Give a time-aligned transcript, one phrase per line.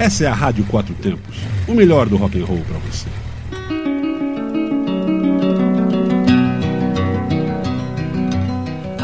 [0.00, 1.36] Essa é a Rádio Quatro Tempos,
[1.68, 3.06] o melhor do rock and roll para você.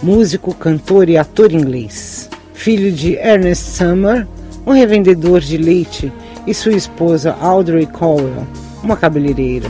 [0.00, 2.30] músico, cantor e ator inglês.
[2.52, 4.28] Filho de Ernest Summer,
[4.64, 6.12] um revendedor de leite,
[6.46, 8.46] e sua esposa Audrey Cowell,
[8.80, 9.68] uma cabeleireira.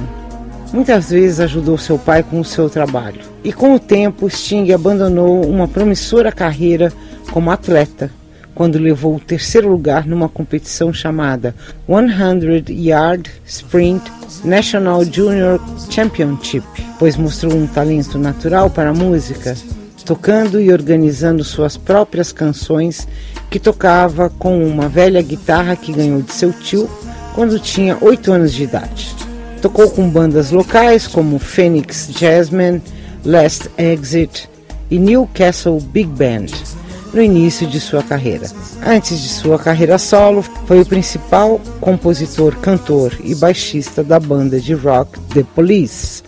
[0.70, 3.22] Muitas vezes ajudou seu pai com o seu trabalho.
[3.42, 6.92] E com o tempo, Sting abandonou uma promissora carreira
[7.34, 8.12] como atleta
[8.54, 11.52] quando levou o terceiro lugar numa competição chamada
[11.88, 14.04] 100 Yard Sprint
[14.44, 16.64] National Junior Championship,
[16.96, 19.56] pois mostrou um talento natural para a música,
[20.04, 23.08] tocando e organizando suas próprias canções
[23.50, 26.88] que tocava com uma velha guitarra que ganhou de seu tio
[27.34, 29.12] quando tinha 8 anos de idade.
[29.60, 32.80] Tocou com bandas locais como Phoenix Jazzmen,
[33.24, 34.48] Last Exit
[34.88, 36.83] e Newcastle Big Band
[37.14, 38.50] no início de sua carreira.
[38.84, 44.74] Antes de sua carreira solo, foi o principal compositor, cantor e baixista da banda de
[44.74, 46.24] rock The Police.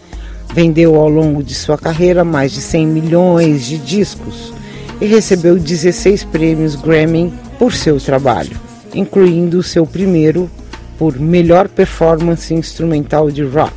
[0.55, 4.55] Vendeu ao longo de sua carreira mais de 100 milhões de discos
[5.01, 8.57] e recebeu 16 prêmios Grammy por seu trabalho,
[8.95, 10.49] incluindo o seu primeiro
[10.97, 13.75] por melhor performance instrumental de rock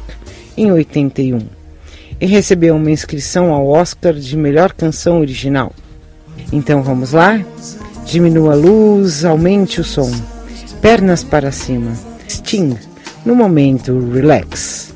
[0.55, 1.39] em 81.
[2.21, 5.73] E recebeu uma inscrição ao Oscar de melhor canção original.
[6.51, 7.39] Então vamos lá?
[8.05, 10.11] Diminua a luz, aumente o som.
[10.81, 11.91] Pernas para cima.
[12.27, 12.75] Sting,
[13.25, 14.93] no momento relax.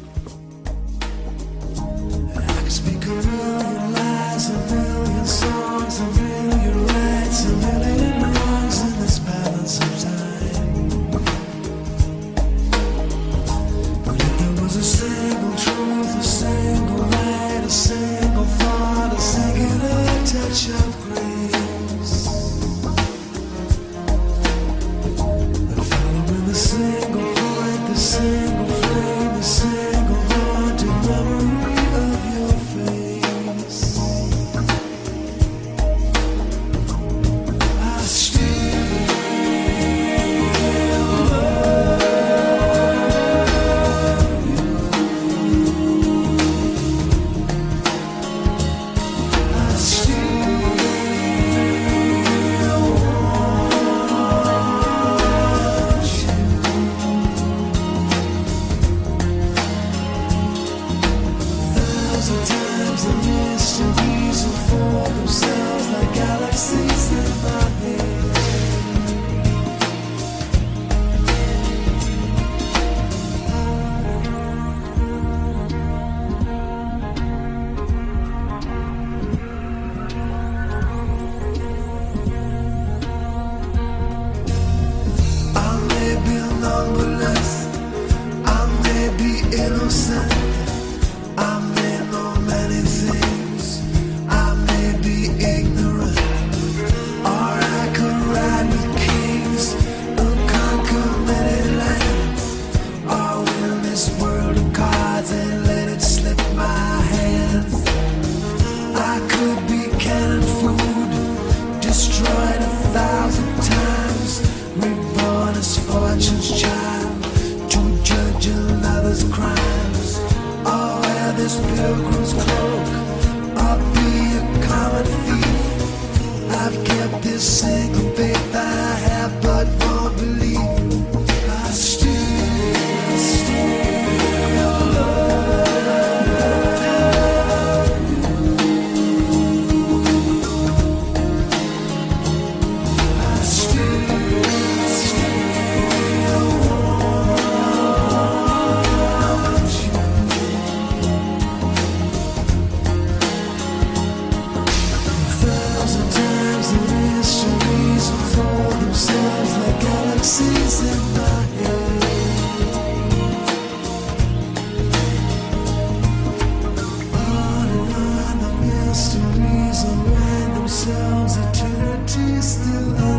[172.04, 173.13] empty still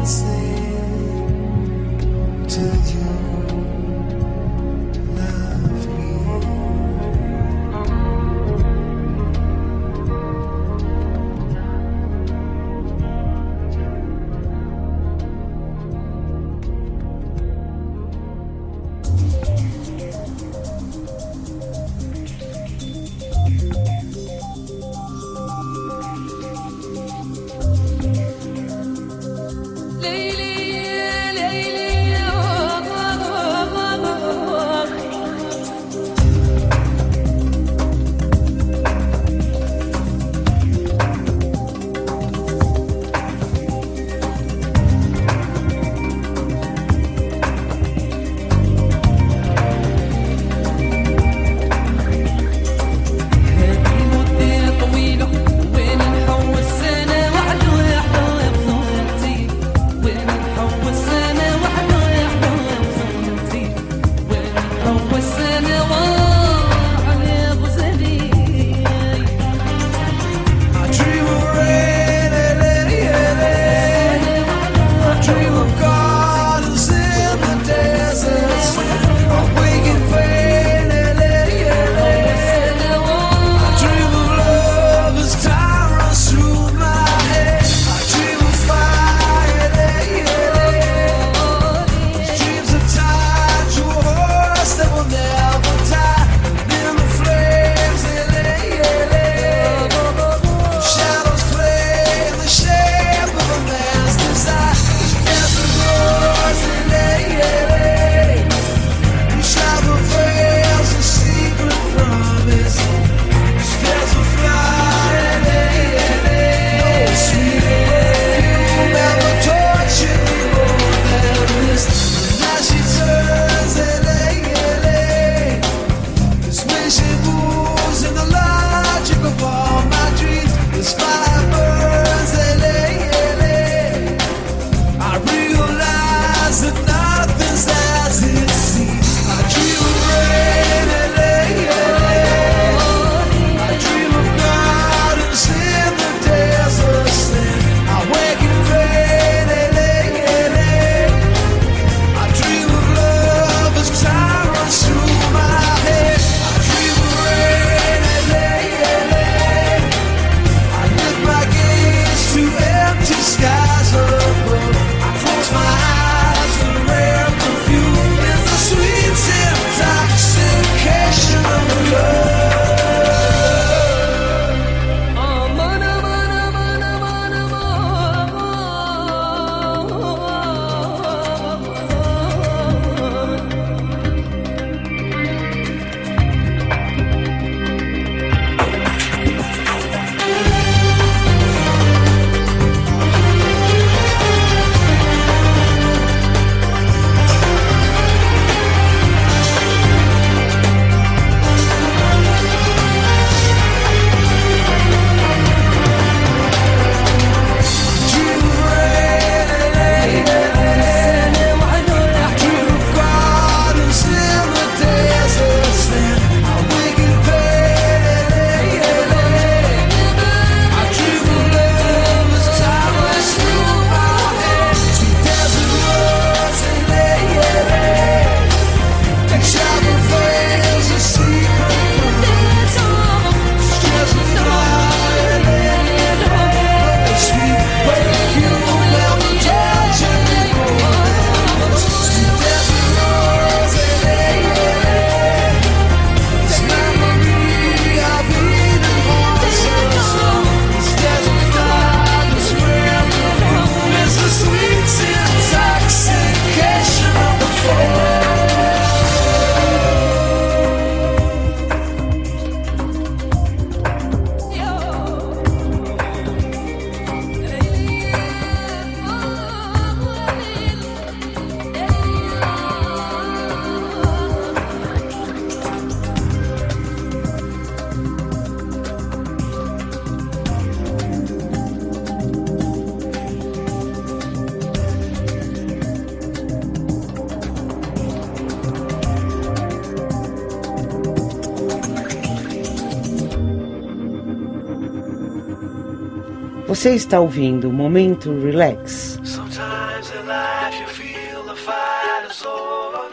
[296.85, 299.19] Você está ouvindo o Momento Relax.
[299.25, 303.09] Sometimes in life you feel the fight is over.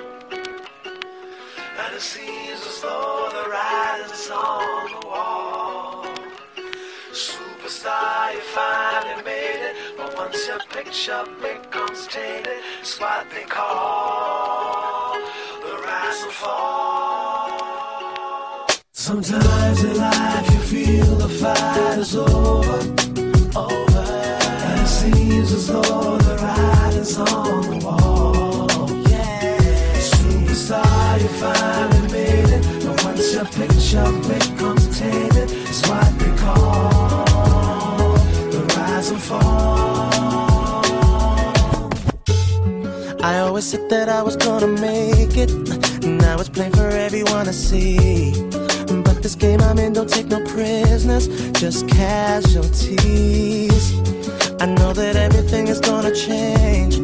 [1.79, 6.03] And it seems as though the writing's on the wall.
[7.13, 9.75] Superstar, you finally made it.
[9.95, 15.15] But once your picture becomes tainted, it's what they call
[15.63, 17.61] the rise and fall.
[18.91, 19.40] Sometimes
[47.51, 48.31] see.
[49.03, 53.01] But this game I'm in don't take no prisoners, just casualties.
[54.61, 56.95] I know that everything is gonna change.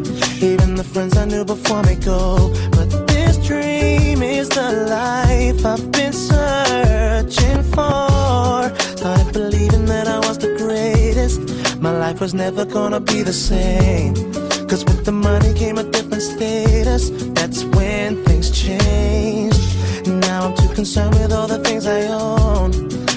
[0.42, 2.54] Even the friends I knew before me go.
[2.72, 8.72] But this dream is the life I've been searching for.
[8.98, 11.42] Started believing that I was the greatest.
[11.82, 14.14] My life was never gonna be the same.
[14.68, 17.10] Cause with the money came a different status.
[17.34, 17.64] That's
[20.78, 22.70] concerned with all the things I own.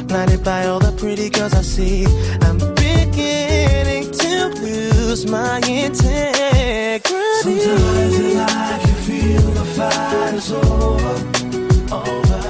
[0.06, 2.06] Blinded by all the pretty girls I see.
[2.46, 7.04] I'm beginning to lose my integrity.
[7.42, 11.14] Sometimes in life you feel the fight is over.
[12.00, 12.40] Over.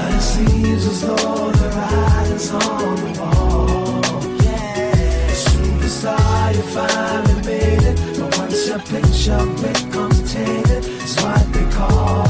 [0.00, 4.02] And it seems as though the writing's on the wall.
[4.42, 5.30] Yeah.
[5.46, 7.96] Superstar, you finally made it.
[8.18, 12.27] But once your picture becomes tainted, it's what they call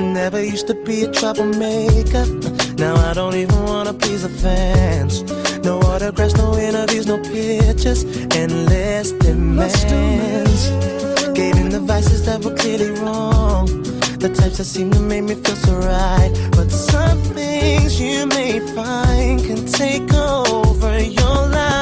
[0.00, 2.24] I never used to be a troublemaker.
[2.78, 5.22] Now I don't even wanna please the fans.
[5.62, 8.04] No autographs, no interviews, no pictures,
[8.34, 10.70] endless demands.
[11.34, 13.66] Gave in the vices that were clearly wrong.
[14.18, 16.32] The types that seem to make me feel so right.
[16.52, 21.79] But some things you may find can take over your life.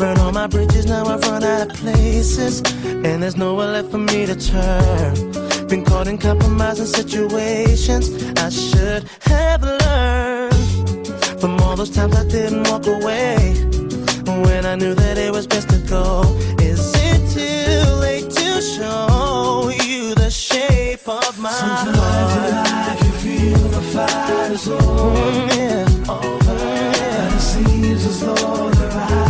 [0.00, 2.62] Burn all my bridges, now I've run out of places.
[2.84, 5.68] And there's nowhere left for me to turn.
[5.68, 8.08] Been caught in compromising situations.
[8.38, 11.06] I should have learned
[11.38, 13.36] from all those times I didn't walk away.
[14.24, 16.22] When I knew that it was best to go.
[16.60, 22.48] Is it too late to show you the shape of my Sometimes heart?
[22.48, 24.80] in life you feel the fight is over.
[24.80, 26.14] Mm, yeah.
[26.14, 26.50] over.
[26.52, 29.29] And it seems as though the writing's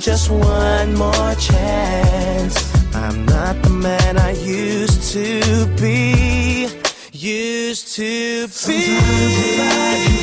[0.00, 2.54] just one more chance.
[2.94, 6.68] I'm not the man I used to be.
[7.12, 10.13] Used to be.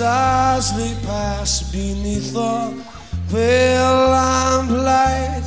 [0.00, 2.84] as they pass beneath the
[3.30, 5.44] pale lamplight.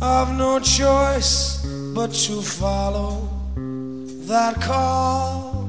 [0.00, 3.28] I've no choice but to follow
[4.26, 5.68] that call.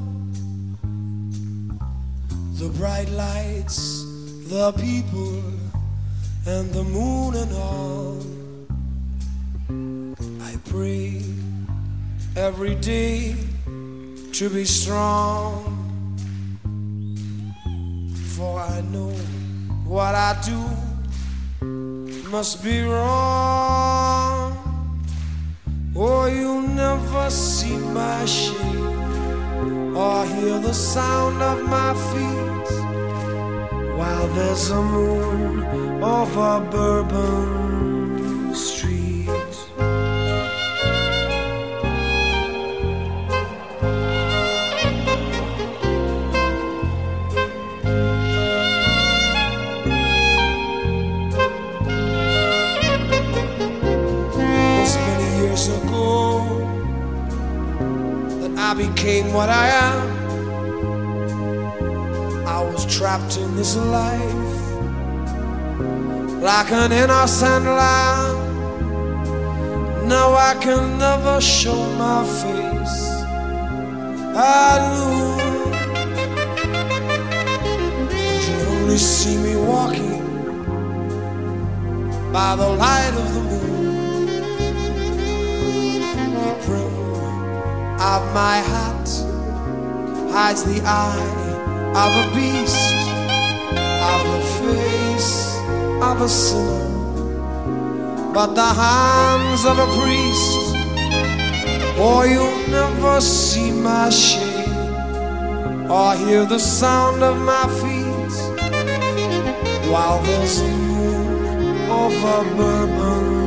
[2.60, 4.04] The bright lights,
[4.48, 5.42] the people,
[6.46, 8.22] and the moon and all.
[10.42, 11.24] I pray
[12.36, 13.36] every day
[14.34, 15.71] to be strong
[18.42, 19.14] for I know
[19.86, 20.60] what I do
[22.36, 24.48] must be wrong.
[25.96, 32.70] Oh, you'll never see my shape or hear the sound of my feet
[34.00, 35.64] while there's a moon
[36.02, 37.61] over Bourbon.
[59.34, 60.02] what I am.
[62.48, 64.52] I was trapped in this life
[66.42, 68.38] like an innocent lamb.
[70.08, 73.24] Now I can never show my face.
[74.36, 75.08] I do.
[78.48, 80.20] You only see me walking
[82.34, 83.71] by the light of the moon.
[88.02, 89.10] of my heart
[90.34, 91.38] hides the eye
[92.04, 93.08] of a beast,
[94.12, 95.56] of the face
[96.02, 96.90] of a sinner,
[98.34, 100.76] but the hands of a priest.
[102.00, 104.68] Or you'll never see my shade,
[105.88, 108.34] or hear the sound of my feet
[109.92, 113.41] while there's a moon over Bourbon.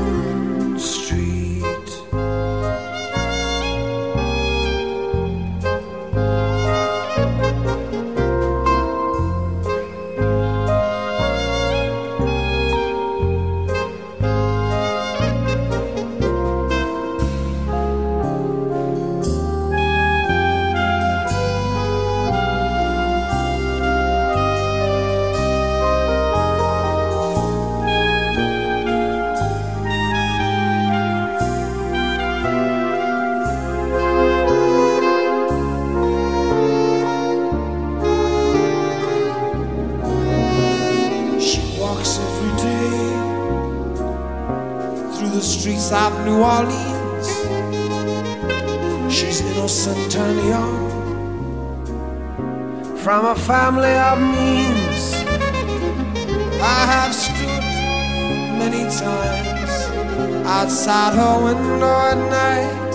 [60.64, 62.92] Outside her window at night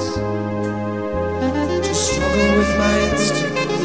[1.84, 3.82] to struggle with my instincts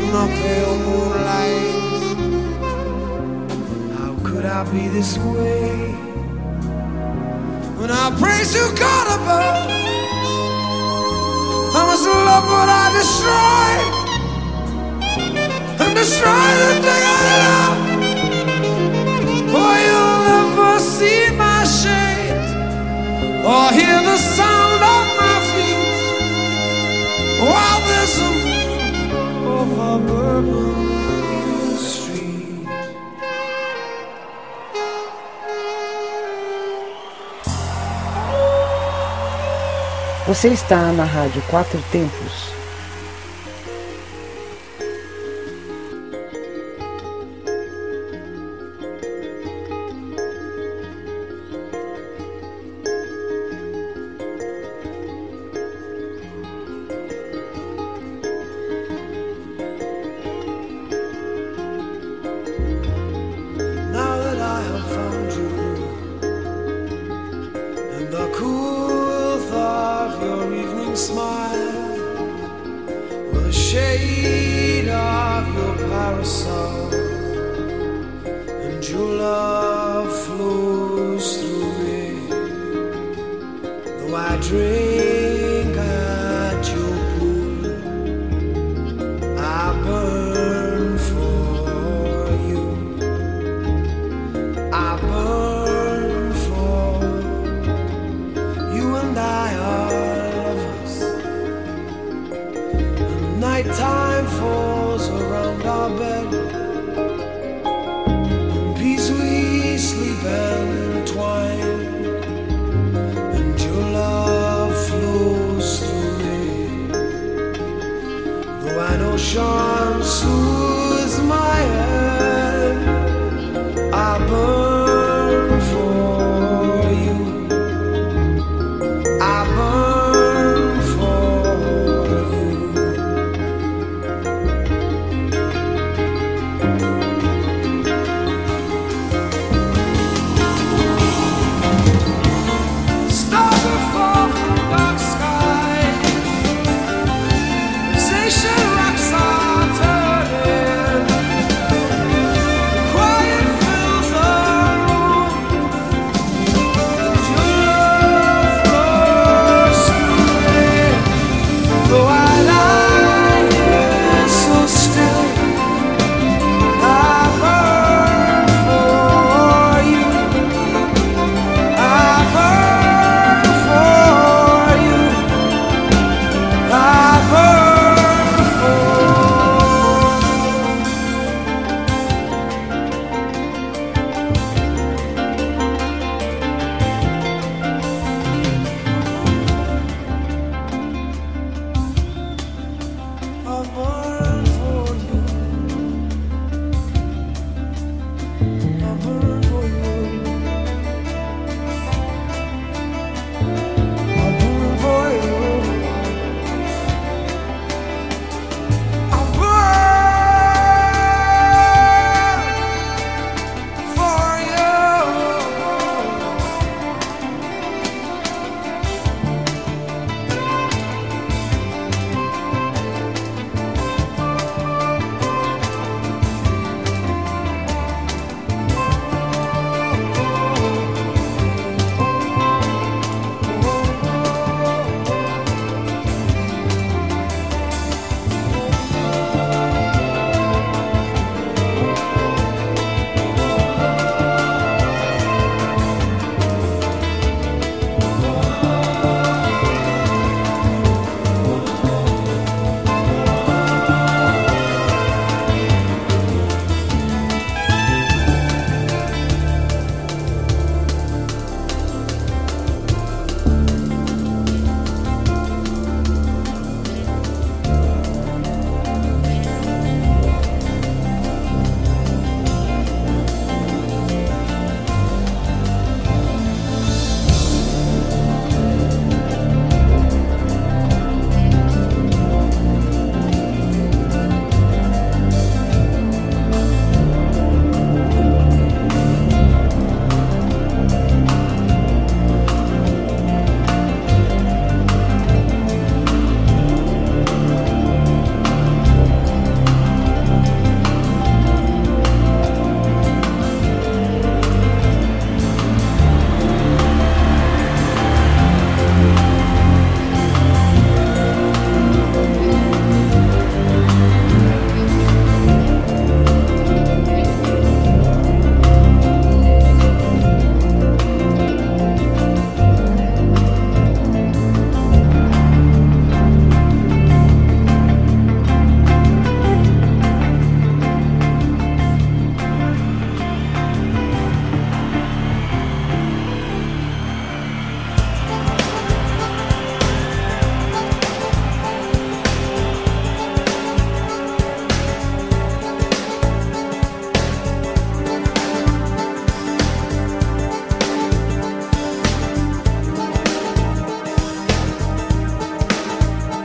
[0.00, 2.06] in the pale moonlight.
[3.98, 5.92] How could I be this way
[7.78, 9.68] when I praise you, God above?
[11.74, 13.72] How much love would I destroy
[15.84, 17.76] and destroy the thing I love?
[19.52, 21.43] For you'll never see
[21.74, 22.46] my shade
[23.44, 25.82] or hear the sound of my feet
[27.40, 28.30] while there's a
[29.46, 29.94] over.
[40.26, 42.53] Você está na Rádio Quatro Tempos.
[64.94, 65.32] Found
[67.96, 68.84] and the cool
[69.52, 71.72] of your evening smile,
[73.32, 76.94] the shade of your parasol,
[78.66, 79.43] and your love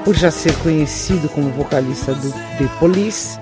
[0.09, 3.39] Por já ser conhecido como vocalista do The Police,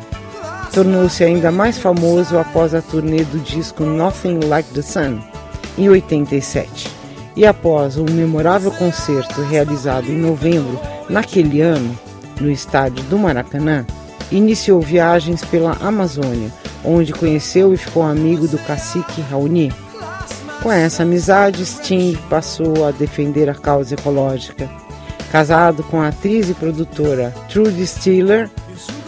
[0.74, 5.22] tornou-se ainda mais famoso após a turnê do disco Nothing Like the Sun,
[5.78, 6.92] em 87.
[7.38, 10.78] E após um memorável concerto realizado em novembro
[11.10, 11.98] naquele ano,
[12.42, 13.86] no estádio do Maracanã,
[14.30, 16.52] iniciou viagens pela Amazônia,
[16.84, 19.72] onde conheceu e ficou amigo do cacique Raoni.
[20.62, 24.70] Com essa amizade, Sting passou a defender a causa ecológica.
[25.32, 28.50] Casado com a atriz e produtora Trudy Stiller,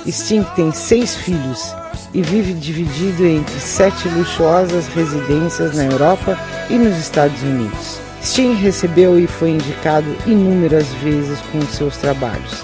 [0.08, 1.74] Sting tem seis filhos
[2.14, 6.38] e vive dividido entre sete luxuosas residências na Europa
[6.70, 8.00] e nos Estados Unidos.
[8.22, 12.64] Sting recebeu e foi indicado inúmeras vezes com seus trabalhos.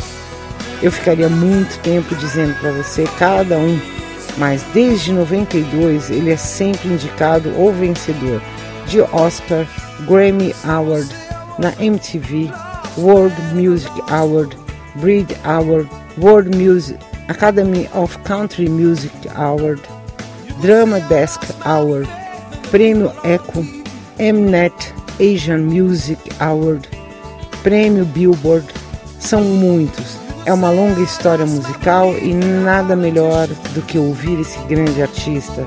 [0.81, 3.79] Eu ficaria muito tempo dizendo para você cada um,
[4.37, 8.41] mas desde 92 ele é sempre indicado ou vencedor
[8.87, 9.65] de Oscar,
[10.01, 11.09] Grammy Award
[11.57, 12.51] na MTV,
[12.97, 14.55] World Music Award,
[14.95, 19.81] Brit Award, World Music Academy of Country Music Award,
[20.61, 22.07] Drama Desk Award,
[22.71, 23.63] Prêmio Echo,
[24.17, 26.87] Mnet Asian Music Award,
[27.63, 28.65] Prêmio Billboard,
[29.19, 30.17] são muitos.
[30.45, 35.65] É uma longa história musical e nada melhor do que ouvir esse grande artista.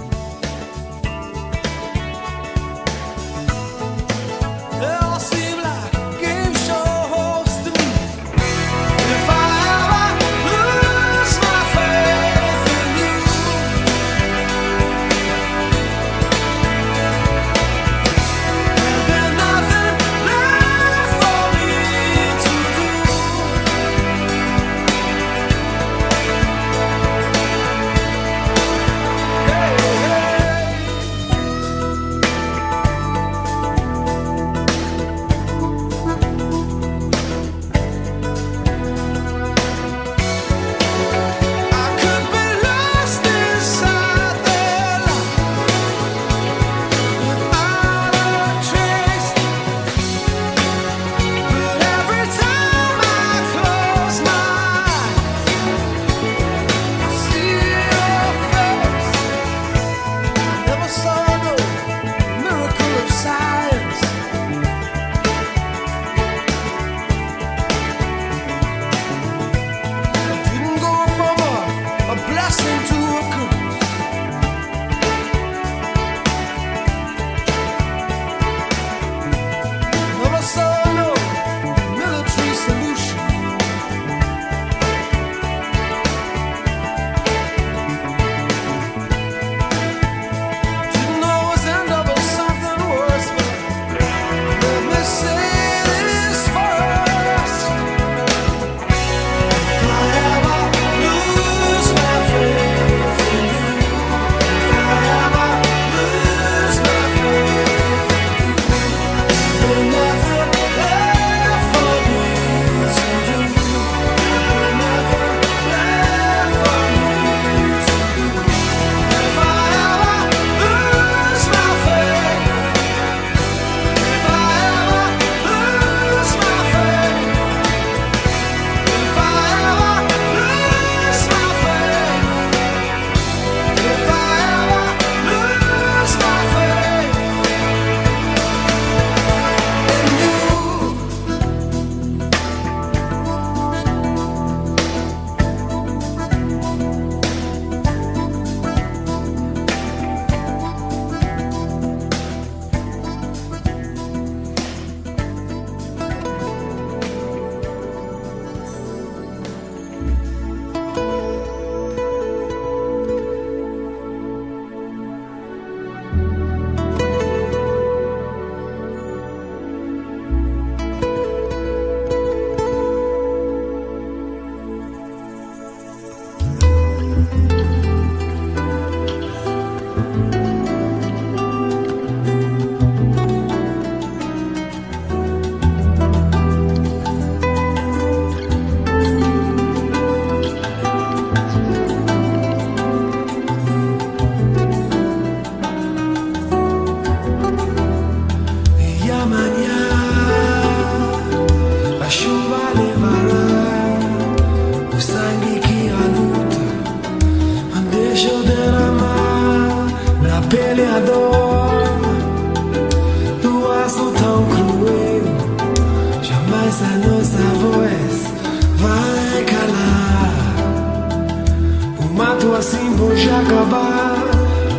[223.41, 224.17] Acabar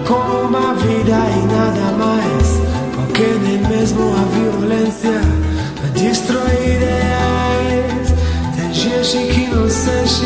[0.07, 2.47] com uma vida e nada mais.
[2.95, 5.21] Porque nem mesmo a violência
[5.93, 8.13] destrói ideais.
[8.55, 10.25] Tem gente que não sente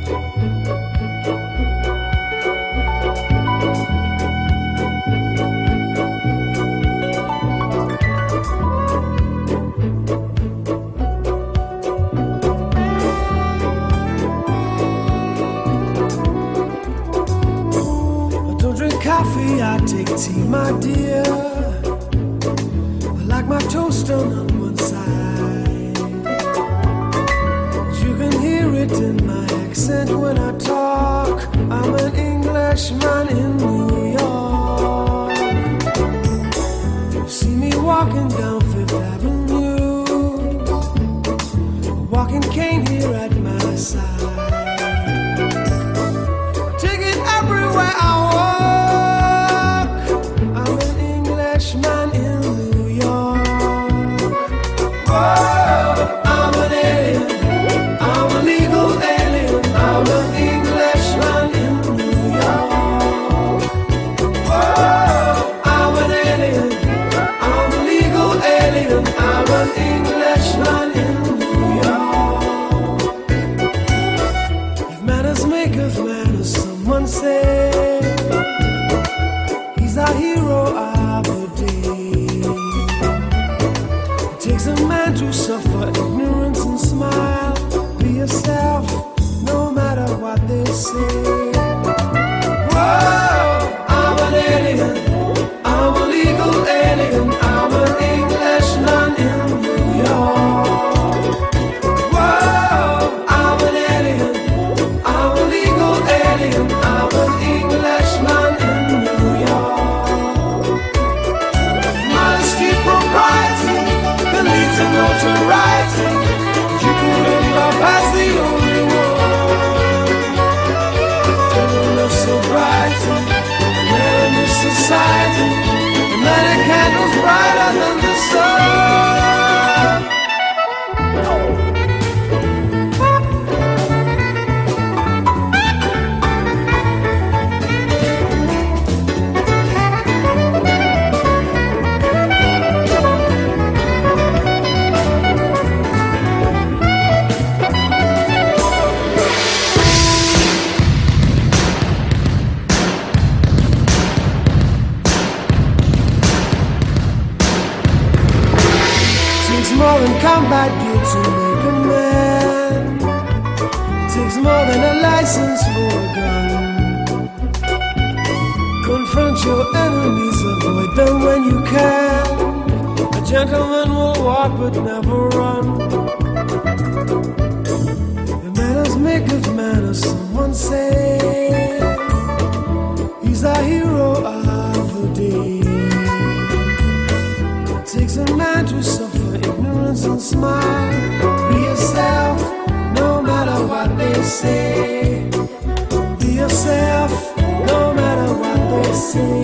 [199.11, 199.41] Say.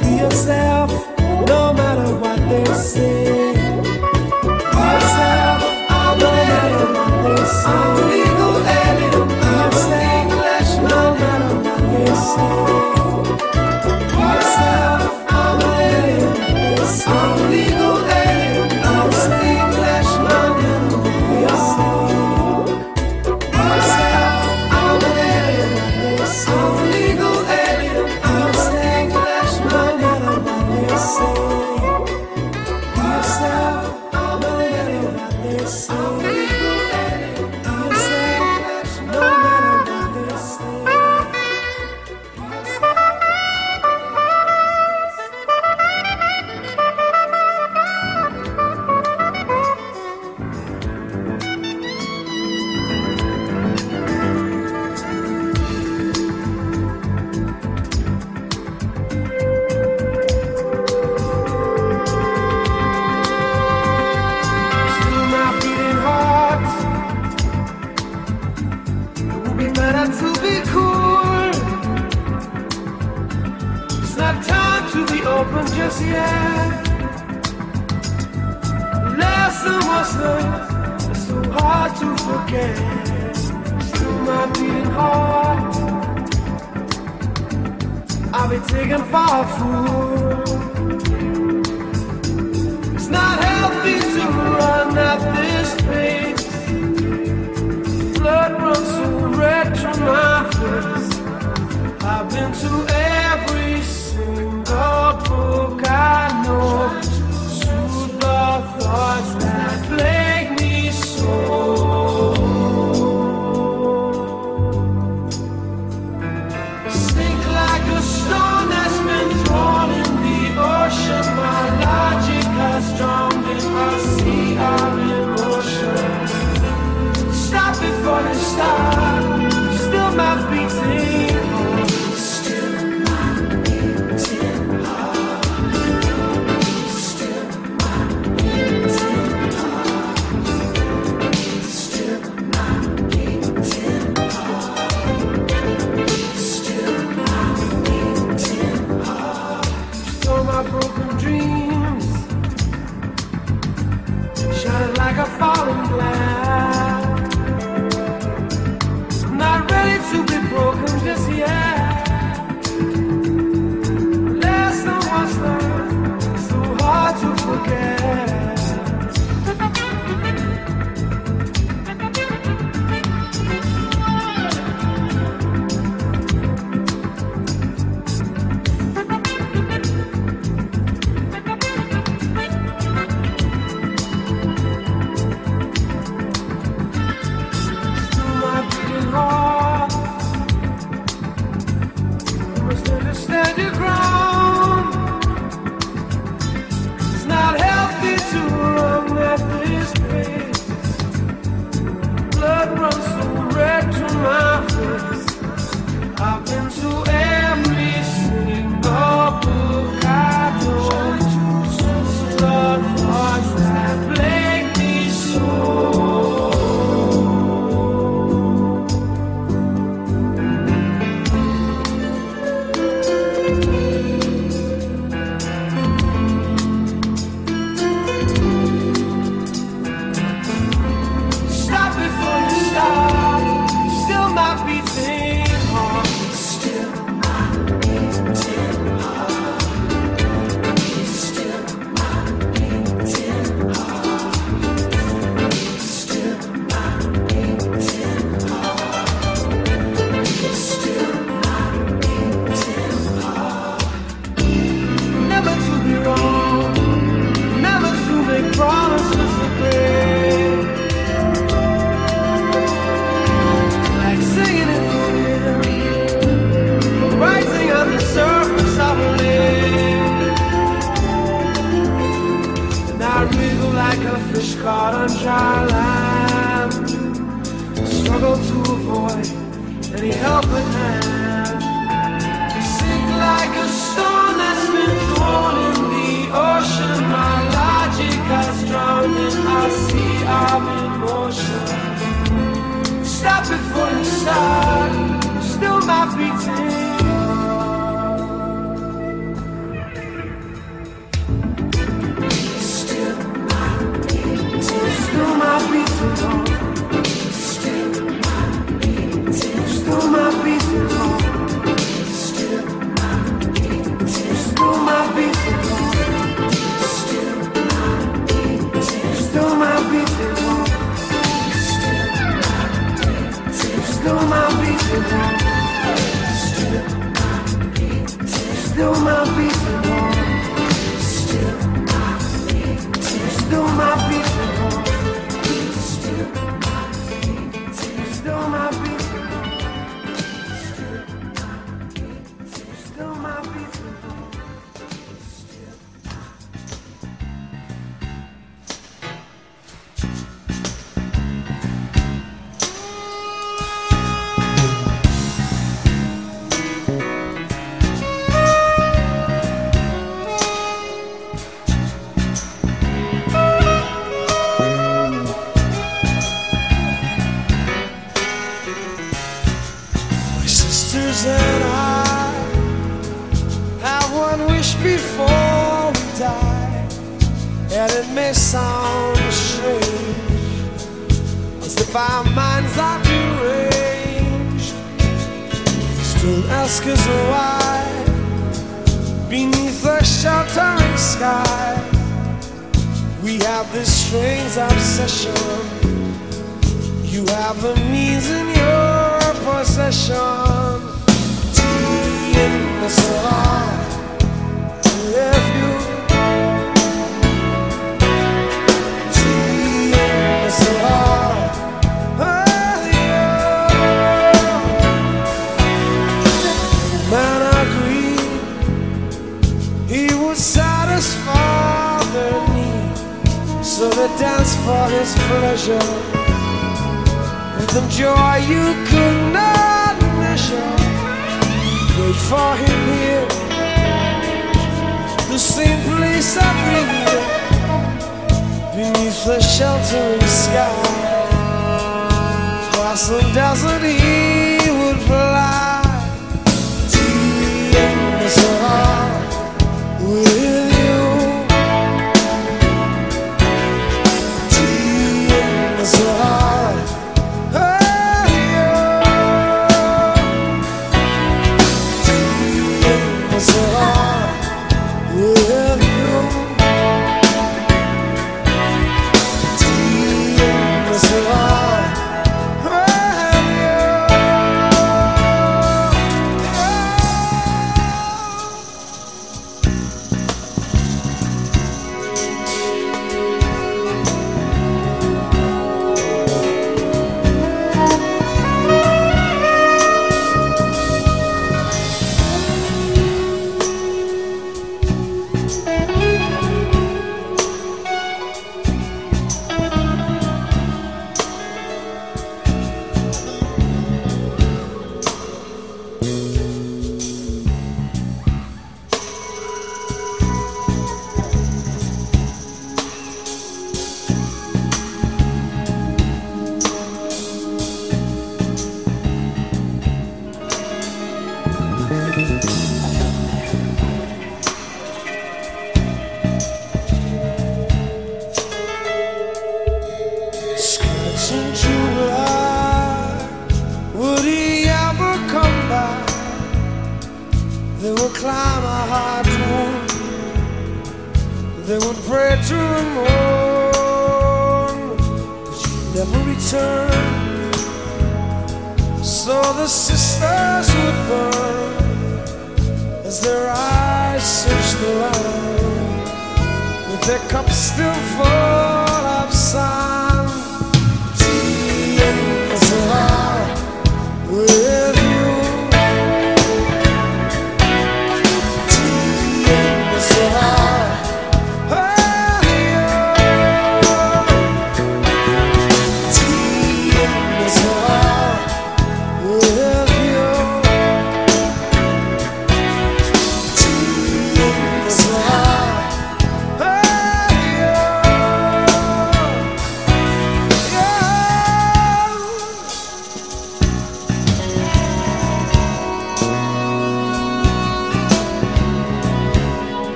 [0.00, 0.71] Be yourself,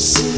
[0.00, 0.29] see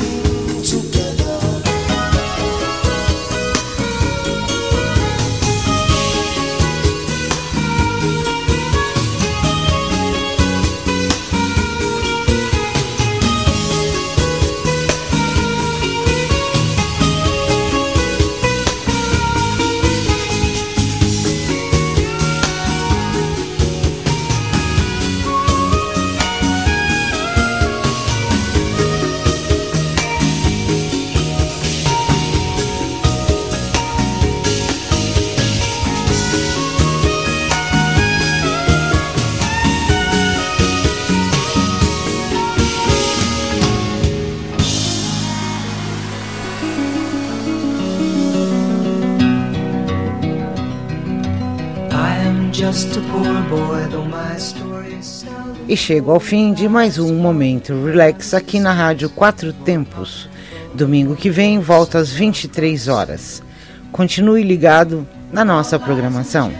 [55.82, 60.28] chego ao fim de mais um Momento Relax aqui na Rádio Quatro Tempos.
[60.72, 63.42] Domingo que vem, volta às 23 horas.
[63.90, 66.52] Continue ligado na nossa programação.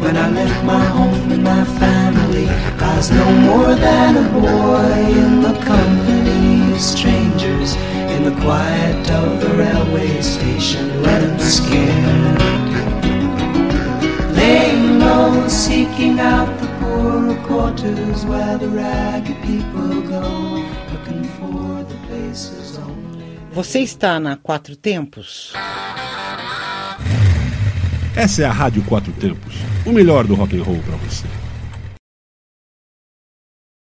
[0.00, 1.62] When I left my home and my
[2.98, 4.92] was no more than a boy
[5.22, 7.76] in the company of strangers
[8.14, 12.38] in the quiet of the railway station, running scared.
[14.34, 20.26] Laying low, seeking out the poorer quarters where the ragged people go,
[20.92, 23.38] looking for the places only.
[23.52, 25.52] Você está na Quatro Tempos?
[28.16, 29.54] Essa é a Rádio Quatro Tempos,
[29.86, 31.47] o melhor do rock and roll para você.